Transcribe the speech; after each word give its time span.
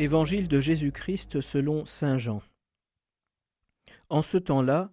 Évangile 0.00 0.48
de 0.48 0.60
Jésus-Christ 0.60 1.42
selon 1.42 1.84
Saint 1.84 2.16
Jean. 2.16 2.40
En 4.08 4.22
ce 4.22 4.38
temps-là, 4.38 4.90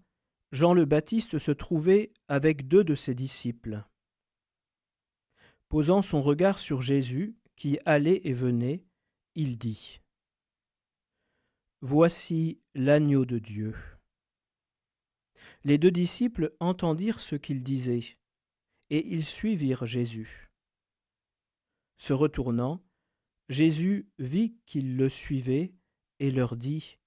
Jean 0.51 0.73
le 0.73 0.83
Baptiste 0.83 1.39
se 1.39 1.51
trouvait 1.51 2.11
avec 2.27 2.67
deux 2.67 2.83
de 2.83 2.93
ses 2.93 3.15
disciples. 3.15 3.85
Posant 5.69 6.01
son 6.01 6.19
regard 6.19 6.59
sur 6.59 6.81
Jésus, 6.81 7.37
qui 7.55 7.79
allait 7.85 8.19
et 8.25 8.33
venait, 8.33 8.83
il 9.33 9.57
dit 9.57 10.01
Voici 11.79 12.59
l'agneau 12.75 13.23
de 13.23 13.39
Dieu. 13.39 13.75
Les 15.63 15.77
deux 15.77 15.91
disciples 15.91 16.53
entendirent 16.59 17.21
ce 17.21 17.37
qu'il 17.37 17.63
disait, 17.63 18.17
et 18.89 19.07
ils 19.07 19.23
suivirent 19.23 19.85
Jésus. 19.85 20.51
Se 21.97 22.11
retournant, 22.11 22.83
Jésus 23.49 24.09
vit 24.19 24.57
qu'ils 24.65 24.97
le 24.97 25.07
suivaient 25.07 25.73
et 26.19 26.31
leur 26.31 26.57
dit 26.57 26.97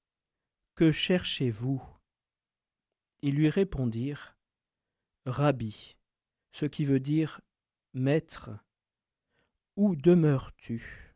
Que 0.75 0.91
cherchez-vous? 0.91 1.83
Ils 3.23 3.35
lui 3.35 3.51
répondirent 3.51 4.39
Rabbi, 5.27 5.97
ce 6.51 6.65
qui 6.65 6.85
veut 6.85 7.01
dire 7.01 7.43
Maître, 7.93 8.51
où 9.77 9.95
demeures-tu? 9.97 11.15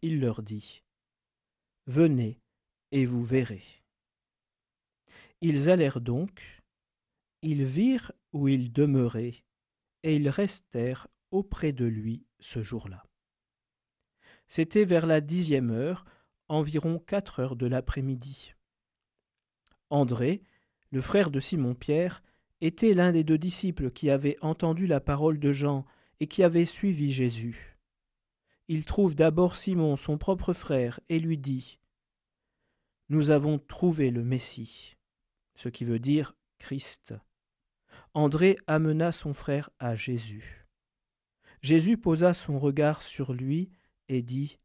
Il 0.00 0.20
leur 0.20 0.42
dit 0.42 0.82
Venez 1.86 2.40
et 2.92 3.04
vous 3.04 3.24
verrez. 3.24 3.62
Ils 5.42 5.68
allèrent 5.68 6.00
donc, 6.00 6.62
ils 7.42 7.64
virent 7.64 8.12
où 8.32 8.48
il 8.48 8.72
demeurait, 8.72 9.44
et 10.02 10.16
ils 10.16 10.28
restèrent 10.28 11.08
auprès 11.30 11.72
de 11.72 11.84
lui 11.84 12.24
ce 12.40 12.62
jour-là. 12.62 13.04
C'était 14.46 14.84
vers 14.84 15.06
la 15.06 15.20
dixième 15.20 15.70
heure, 15.70 16.04
environ 16.48 16.98
quatre 16.98 17.40
heures 17.40 17.56
de 17.56 17.66
l'après-midi. 17.66 18.54
André, 19.90 20.42
le 20.90 21.00
frère 21.00 21.30
de 21.30 21.40
Simon-Pierre, 21.40 22.22
était 22.60 22.94
l'un 22.94 23.12
des 23.12 23.24
deux 23.24 23.38
disciples 23.38 23.90
qui 23.90 24.10
avaient 24.10 24.36
entendu 24.40 24.86
la 24.86 25.00
parole 25.00 25.38
de 25.38 25.52
Jean 25.52 25.84
et 26.20 26.26
qui 26.26 26.42
avaient 26.42 26.64
suivi 26.64 27.12
Jésus. 27.12 27.76
Il 28.68 28.84
trouve 28.84 29.14
d'abord 29.14 29.56
Simon, 29.56 29.96
son 29.96 30.18
propre 30.18 30.52
frère, 30.52 31.00
et 31.08 31.18
lui 31.18 31.36
dit 31.36 31.80
Nous 33.08 33.30
avons 33.30 33.58
trouvé 33.58 34.10
le 34.10 34.22
Messie, 34.22 34.96
ce 35.56 35.68
qui 35.68 35.84
veut 35.84 35.98
dire 35.98 36.34
Christ. 36.58 37.14
André 38.14 38.58
amena 38.66 39.10
son 39.10 39.34
frère 39.34 39.70
à 39.78 39.94
Jésus. 39.94 40.66
Jésus 41.60 41.96
posa 41.96 42.34
son 42.34 42.58
regard 42.58 43.02
sur 43.02 43.32
lui 43.32 43.70
et 44.12 44.22
dit 44.22 44.58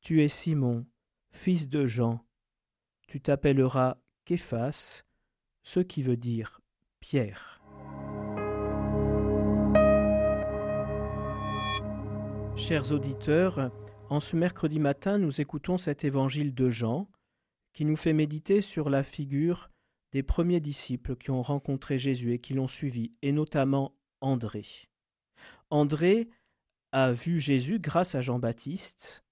Tu 0.00 0.22
es 0.22 0.28
Simon, 0.28 0.86
fils 1.32 1.68
de 1.68 1.86
Jean. 1.86 2.24
Tu 3.08 3.20
t'appelleras 3.20 3.98
Képhas, 4.24 5.02
ce 5.64 5.80
qui 5.80 6.02
veut 6.02 6.16
dire 6.16 6.60
Pierre. 7.00 7.60
Chers 12.56 12.92
auditeurs, 12.92 13.72
en 14.08 14.20
ce 14.20 14.36
mercredi 14.36 14.78
matin, 14.78 15.18
nous 15.18 15.40
écoutons 15.40 15.78
cet 15.78 16.04
évangile 16.04 16.54
de 16.54 16.70
Jean 16.70 17.08
qui 17.72 17.84
nous 17.84 17.96
fait 17.96 18.12
méditer 18.12 18.60
sur 18.60 18.88
la 18.88 19.02
figure 19.02 19.68
des 20.12 20.22
premiers 20.22 20.60
disciples 20.60 21.16
qui 21.16 21.30
ont 21.30 21.42
rencontré 21.42 21.98
Jésus 21.98 22.32
et 22.32 22.38
qui 22.38 22.54
l'ont 22.54 22.68
suivi, 22.68 23.12
et 23.20 23.32
notamment 23.32 23.94
André. 24.20 24.64
André 25.70 26.28
a 26.92 27.12
vu 27.12 27.40
Jésus 27.40 27.78
grâce 27.78 28.14
à 28.14 28.20
Jean-Baptiste, 28.20 29.24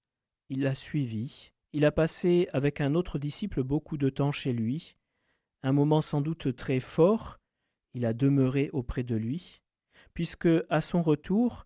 il 0.49 0.61
l'a 0.61 0.75
suivi, 0.75 1.51
il 1.73 1.85
a 1.85 1.91
passé 1.91 2.47
avec 2.53 2.81
un 2.81 2.95
autre 2.95 3.19
disciple 3.19 3.63
beaucoup 3.63 3.97
de 3.97 4.09
temps 4.09 4.31
chez 4.31 4.53
lui, 4.53 4.95
un 5.63 5.71
moment 5.71 6.01
sans 6.01 6.21
doute 6.21 6.55
très 6.55 6.79
fort, 6.79 7.37
il 7.93 8.05
a 8.05 8.13
demeuré 8.13 8.69
auprès 8.71 9.03
de 9.03 9.15
lui, 9.15 9.61
puisque 10.13 10.49
à 10.69 10.81
son 10.81 11.01
retour, 11.01 11.65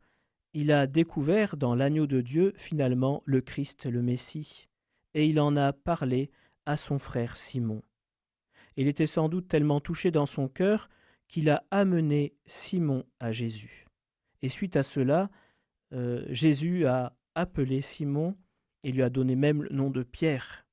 il 0.53 0.71
a 0.71 0.87
découvert 0.87 1.57
dans 1.57 1.75
l'agneau 1.75 2.07
de 2.07 2.21
Dieu 2.21 2.53
finalement 2.55 3.21
le 3.25 3.41
Christ, 3.41 3.85
le 3.85 4.01
Messie, 4.01 4.67
et 5.13 5.27
il 5.27 5.39
en 5.39 5.55
a 5.55 5.73
parlé 5.73 6.31
à 6.65 6.77
son 6.77 6.99
frère 6.99 7.35
Simon. 7.35 7.83
Il 8.77 8.87
était 8.87 9.07
sans 9.07 9.27
doute 9.27 9.47
tellement 9.47 9.81
touché 9.81 10.11
dans 10.11 10.25
son 10.25 10.47
cœur 10.47 10.89
qu'il 11.27 11.49
a 11.49 11.63
amené 11.69 12.33
Simon 12.45 13.05
à 13.19 13.31
Jésus. 13.31 13.85
Et 14.41 14.49
suite 14.49 14.75
à 14.75 14.83
cela, 14.83 15.29
euh, 15.93 16.25
Jésus 16.29 16.85
a 16.85 17.15
appelé 17.35 17.81
Simon 17.81 18.37
et 18.83 18.91
lui 18.91 19.03
a 19.03 19.09
donné 19.09 19.35
même 19.35 19.63
le 19.63 19.69
nom 19.69 19.89
de 19.89 20.03
Pierre. 20.03 20.65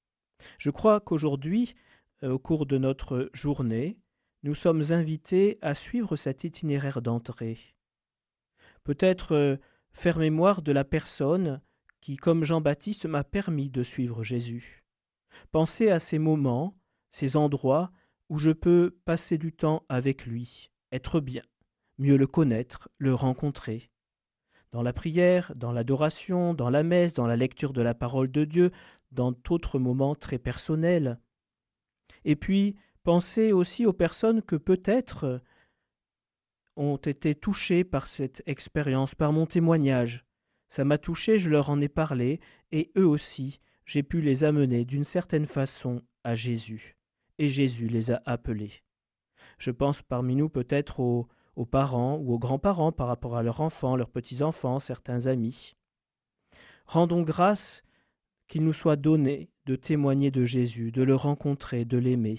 Je 0.59 0.71
crois 0.71 1.01
qu'aujourd'hui, 1.01 1.75
euh, 2.23 2.33
au 2.33 2.39
cours 2.39 2.67
de 2.67 2.79
notre 2.79 3.31
journée, 3.33 3.99
nous 4.43 4.55
sommes 4.55 4.83
invités 4.91 5.59
à 5.63 5.75
suivre 5.75 6.17
cet 6.17 6.45
itinéraire 6.45 7.03
d'entrée. 7.03 7.59
Peut-être 8.85 9.35
euh, 9.35 9.57
faire 9.93 10.19
mémoire 10.19 10.63
de 10.63 10.73
la 10.73 10.85
personne 10.85 11.61
qui, 12.01 12.17
comme 12.17 12.45
Jean-Baptiste, 12.45 13.07
m'a 13.07 13.25
permis 13.25 13.71
de 13.71 13.83
suivre 13.83 14.23
Jésus. 14.23 14.85
Penser 15.51 15.91
à 15.91 15.99
ces 15.99 16.19
moments, 16.19 16.79
ces 17.11 17.37
endroits 17.37 17.91
où 18.29 18.39
je 18.39 18.51
peux 18.51 18.97
passer 19.05 19.39
du 19.39 19.53
temps 19.53 19.85
avec 19.89 20.27
lui, 20.27 20.71
être 20.93 21.21
bien, 21.21 21.43
mieux 21.99 22.17
le 22.17 22.27
connaître, 22.27 22.89
le 22.99 23.15
rencontrer 23.15 23.91
dans 24.77 24.83
la 24.83 24.93
prière, 24.93 25.55
dans 25.57 25.73
l'adoration, 25.73 26.53
dans 26.53 26.69
la 26.69 26.83
messe, 26.83 27.15
dans 27.15 27.27
la 27.27 27.39
lecture 27.39 27.73
de 27.73 27.81
la 27.81 27.95
parole 27.95 28.31
de 28.31 28.45
Dieu, 28.45 28.73
dans 29.11 29.33
d'autres 29.33 29.79
moments 29.79 30.15
très 30.15 30.37
personnels. 30.37 31.19
Et 32.27 32.37
puis, 32.37 32.77
pensez 33.03 33.53
aussi 33.53 33.87
aux 33.87 33.95
personnes 33.95 34.43
que 34.43 34.55
peut-être 34.55 35.41
ont 36.77 36.99
été 36.99 37.35
touchées 37.35 37.85
par 37.85 38.07
cette 38.07 38.43
expérience, 38.45 39.15
par 39.15 39.33
mon 39.33 39.47
témoignage. 39.47 40.27
Ça 40.69 40.85
m'a 40.85 40.99
touché, 40.99 41.39
je 41.39 41.49
leur 41.49 41.71
en 41.71 41.81
ai 41.81 41.89
parlé, 41.89 42.39
et 42.71 42.93
eux 42.99 43.07
aussi, 43.07 43.61
j'ai 43.87 44.03
pu 44.03 44.21
les 44.21 44.45
amener 44.45 44.85
d'une 44.85 45.05
certaine 45.05 45.47
façon 45.47 46.03
à 46.23 46.35
Jésus. 46.35 46.99
Et 47.39 47.49
Jésus 47.49 47.89
les 47.89 48.11
a 48.11 48.21
appelés. 48.27 48.83
Je 49.57 49.71
pense 49.71 50.03
parmi 50.03 50.37
nous 50.37 50.51
peut-être 50.51 51.01
aux 51.01 51.29
aux 51.57 51.67
parents 51.67 52.17
ou 52.19 52.35
aux 52.35 52.39
grands-parents 52.39 52.93
par 52.93 53.09
rapport 53.09 53.37
à 53.37 53.43
leurs 53.43 53.61
enfants, 53.61 53.97
leurs 53.97 54.11
petits-enfants, 54.11 54.79
certains 54.79 55.27
amis. 55.27 55.75
Rendons 56.87 57.23
grâce 57.23 57.83
qu'il 58.47 58.63
nous 58.63 58.73
soit 58.73 58.97
donné 58.97 59.51
de 59.65 59.75
témoigner 59.75 60.31
de 60.31 60.45
Jésus, 60.45 60.93
de 60.93 61.03
le 61.03 61.17
rencontrer, 61.17 61.85
de 61.85 61.99
l'aimer. 61.99 62.39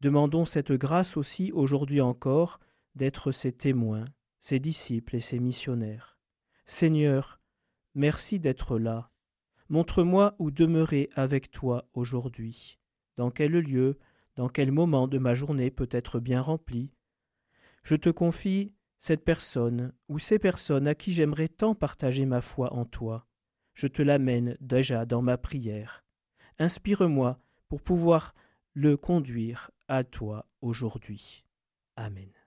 Demandons 0.00 0.44
cette 0.44 0.72
grâce 0.72 1.16
aussi 1.16 1.50
aujourd'hui 1.52 2.02
encore 2.02 2.60
d'être 2.94 3.32
ses 3.32 3.52
témoins, 3.52 4.04
ses 4.38 4.58
disciples 4.58 5.16
et 5.16 5.20
ses 5.20 5.38
missionnaires. 5.38 6.18
Seigneur, 6.66 7.40
merci 7.94 8.38
d'être 8.38 8.78
là. 8.78 9.10
Montre-moi 9.70 10.34
où 10.38 10.50
demeurer 10.50 11.08
avec 11.14 11.50
toi 11.50 11.88
aujourd'hui. 11.94 12.78
Dans 13.16 13.30
quel 13.30 13.52
lieu, 13.52 13.98
dans 14.36 14.48
quel 14.48 14.72
moment 14.72 15.08
de 15.08 15.16
ma 15.16 15.34
journée 15.34 15.70
peut 15.70 15.88
être 15.90 16.20
bien 16.20 16.42
rempli, 16.42 16.92
je 17.84 17.94
te 17.94 18.08
confie 18.08 18.72
cette 18.98 19.24
personne 19.24 19.92
ou 20.08 20.18
ces 20.18 20.38
personnes 20.38 20.88
à 20.88 20.94
qui 20.94 21.12
j'aimerais 21.12 21.48
tant 21.48 21.74
partager 21.74 22.24
ma 22.24 22.40
foi 22.40 22.72
en 22.72 22.84
toi. 22.84 23.26
Je 23.74 23.86
te 23.86 24.02
l'amène 24.02 24.56
déjà 24.60 25.04
dans 25.04 25.20
ma 25.20 25.36
prière. 25.36 26.04
Inspire-moi 26.58 27.38
pour 27.68 27.82
pouvoir 27.82 28.34
le 28.72 28.96
conduire 28.96 29.70
à 29.88 30.04
toi 30.04 30.48
aujourd'hui. 30.62 31.44
Amen. 31.96 32.43